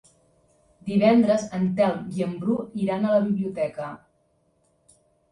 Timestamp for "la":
3.17-3.19